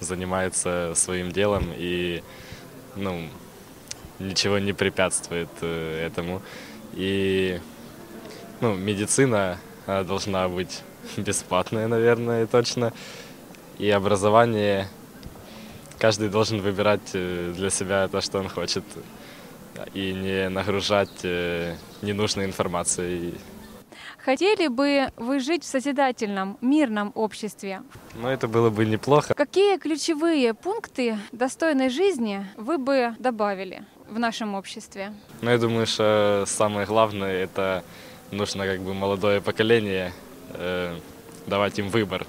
занимается 0.00 0.92
своим 0.94 1.32
делом 1.32 1.72
и 1.76 2.22
ну, 2.96 3.28
ничего 4.18 4.58
не 4.58 4.72
препятствует 4.72 5.48
э, 5.60 6.06
этому. 6.06 6.42
И 6.94 7.60
ну, 8.60 8.74
медицина 8.74 9.58
она 9.86 10.04
должна 10.04 10.48
быть 10.48 10.82
бесплатная, 11.16 11.88
наверное, 11.88 12.46
точно. 12.46 12.92
И 13.78 13.88
образование 13.90 14.88
каждый 15.98 16.28
должен 16.28 16.60
выбирать 16.60 17.10
э, 17.14 17.52
для 17.56 17.70
себя 17.70 18.08
то, 18.08 18.20
что 18.20 18.38
он 18.38 18.48
хочет, 18.48 18.84
и 19.94 20.12
не 20.12 20.48
нагружать 20.48 21.24
э, 21.24 21.76
ненужной 22.02 22.46
информацией. 22.46 23.34
Хотели 24.24 24.66
бы 24.68 25.08
вы 25.16 25.40
жить 25.40 25.64
в 25.64 25.66
созидательном, 25.66 26.58
мирном 26.60 27.12
обществе? 27.14 27.82
Но 28.14 28.30
это 28.30 28.48
было 28.48 28.68
бы 28.68 28.84
неплохо. 28.84 29.34
Какие 29.34 29.78
ключевые 29.78 30.54
пункты 30.54 31.18
достойной 31.32 31.88
жизни 31.88 32.44
вы 32.56 32.78
бы 32.78 33.14
добавили 33.18 33.84
в 34.08 34.18
нашем 34.18 34.54
обществе? 34.54 35.14
Но 35.40 35.50
я 35.50 35.58
думаю, 35.58 35.86
что 35.86 36.44
самое 36.46 36.86
главное 36.86 37.32
это 37.32 37.84
нужно 38.30 38.66
как 38.66 38.80
бы 38.80 38.92
молодое 38.92 39.40
поколение 39.40 40.12
э, 40.50 40.98
давать 41.46 41.78
им 41.78 41.88
выбор, 41.88 42.26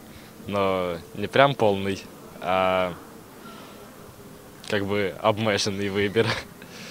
но 0.47 0.97
не 1.15 1.27
прям 1.27 1.55
полный, 1.55 2.01
а 2.39 2.93
как 4.69 4.85
бы 4.85 5.15
обмеженный 5.21 5.89
выбор, 5.89 6.27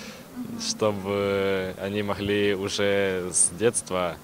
чтобы 0.60 1.74
они 1.80 2.02
могли 2.02 2.54
уже 2.54 3.30
с 3.32 3.50
детства 3.50 4.16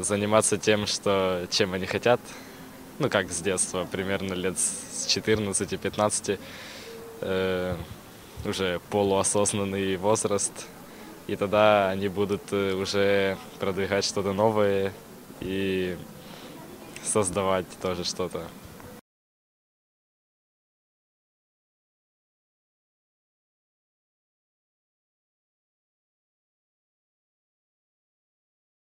заниматься 0.00 0.58
тем, 0.58 0.86
что, 0.86 1.46
чем 1.50 1.72
они 1.74 1.86
хотят, 1.86 2.20
ну 2.98 3.08
как 3.08 3.30
с 3.30 3.40
детства, 3.40 3.86
примерно 3.90 4.34
лет 4.34 4.58
с 4.58 5.06
14-15, 5.08 6.38
э, 7.20 7.76
уже 8.44 8.80
полуосознанный 8.90 9.96
возраст, 9.96 10.52
и 11.26 11.36
тогда 11.36 11.90
они 11.90 12.08
будут 12.08 12.42
э, 12.52 12.74
уже 12.74 13.36
продвигать 13.60 14.04
что-то 14.04 14.32
новое 14.32 14.92
и 15.40 15.96
создавать 17.02 17.66
тоже 17.80 18.04
что-то 18.04 18.42